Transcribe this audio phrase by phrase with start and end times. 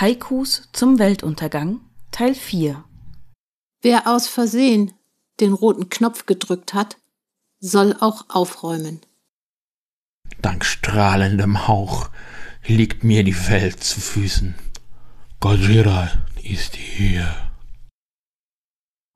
[0.00, 2.82] Haikus zum Weltuntergang Teil 4
[3.82, 4.94] Wer aus Versehen
[5.40, 6.96] den roten Knopf gedrückt hat,
[7.58, 9.02] soll auch aufräumen.
[10.40, 12.08] Dank strahlendem Hauch
[12.64, 14.54] liegt mir die Welt zu Füßen.
[15.38, 16.08] Gojira
[16.44, 17.52] ist hier.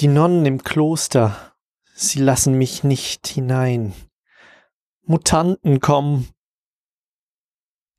[0.00, 1.54] Die Nonnen im Kloster,
[1.94, 3.94] sie lassen mich nicht hinein.
[5.02, 6.28] Mutanten kommen.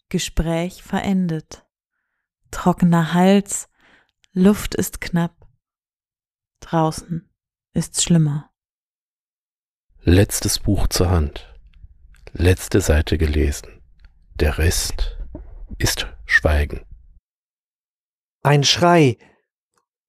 [0.10, 1.63] Gespräch verendet.
[2.54, 3.68] Trockener Hals,
[4.32, 5.50] Luft ist knapp.
[6.60, 7.28] Draußen
[7.74, 8.52] ist's schlimmer.
[10.02, 11.52] Letztes Buch zur Hand.
[12.32, 13.82] Letzte Seite gelesen.
[14.36, 15.18] Der Rest
[15.80, 16.86] ist Schweigen.
[18.44, 19.18] Ein Schrei,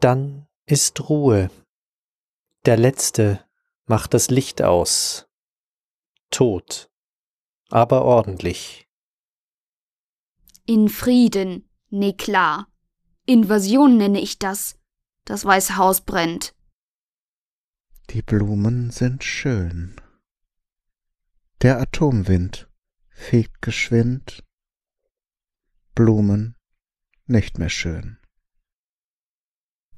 [0.01, 1.51] dann ist Ruhe.
[2.67, 3.43] Der Letzte
[3.87, 5.27] macht das Licht aus.
[6.31, 6.91] Tot,
[7.71, 8.87] aber ordentlich.
[10.67, 12.69] In Frieden, nee klar.
[13.27, 14.79] Invasion nenne ich das.
[15.25, 16.55] Das Weiße Haus brennt.
[18.11, 19.97] Die Blumen sind schön.
[21.63, 22.69] Der Atomwind
[23.09, 24.45] fegt geschwind.
[25.95, 26.57] Blumen
[27.27, 28.19] nicht mehr schön.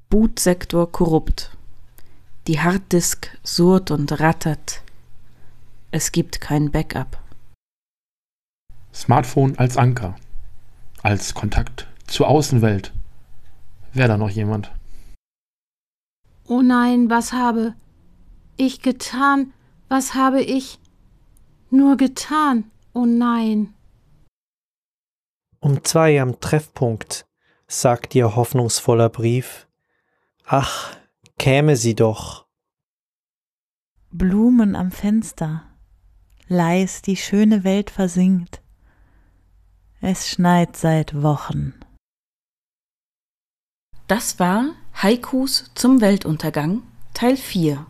[0.09, 1.57] Bootsektor korrupt.
[2.47, 4.81] Die Harddisk surrt und rattert.
[5.91, 7.21] Es gibt kein Backup.
[8.93, 10.15] Smartphone als Anker.
[11.07, 12.91] Als Kontakt zur Außenwelt.
[13.93, 14.73] Wäre da noch jemand?
[16.49, 17.75] Oh nein, was habe
[18.57, 19.53] ich getan?
[19.87, 20.79] Was habe ich
[21.69, 22.69] nur getan?
[22.91, 23.73] Oh nein.
[25.61, 27.25] Um zwei am Treffpunkt,
[27.69, 29.65] sagt ihr hoffnungsvoller Brief.
[30.43, 30.93] Ach,
[31.39, 32.47] käme sie doch.
[34.11, 35.63] Blumen am Fenster.
[36.49, 38.61] Leis die schöne Welt versinkt.
[40.09, 41.73] Es schneit seit Wochen.
[44.07, 44.69] Das war
[45.03, 47.85] Haikus zum Weltuntergang Teil 4.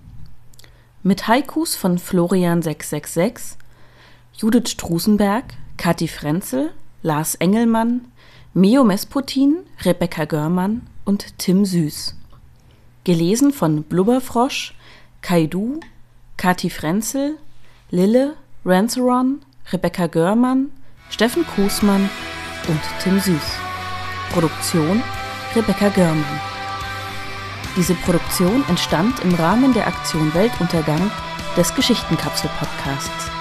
[1.04, 3.60] Mit Haikus von Florian 666,
[4.36, 5.44] Judith Strusenberg,
[5.78, 6.74] Kathi Frenzel,
[7.04, 8.12] Lars Engelmann,
[8.56, 12.16] Mio Mesputin, Rebecca Görmann und Tim Süß.
[13.04, 14.74] Gelesen von Blubberfrosch,
[15.22, 15.82] Kaidu,
[16.36, 17.38] Kathi Frenzel,
[17.92, 20.72] Lille, Ranceron, Rebecca Görmann,
[21.10, 22.10] Steffen Kußmann
[22.68, 23.58] und Tim Süß.
[24.34, 25.02] Produktion
[25.56, 26.42] Rebecca Görmann.
[27.76, 31.12] Diese Produktion entstand im Rahmen der Aktion Weltuntergang
[31.56, 33.37] des Geschichtenkapsel-Podcasts.